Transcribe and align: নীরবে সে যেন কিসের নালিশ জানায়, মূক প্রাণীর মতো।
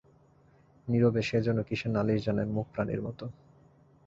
নীরবে 0.87 1.21
সে 1.21 1.37
যেন 1.41 1.57
কিসের 1.63 1.91
নালিশ 1.91 2.19
জানায়, 2.25 2.51
মূক 2.53 2.67
প্রাণীর 2.73 3.01
মতো। 3.01 3.25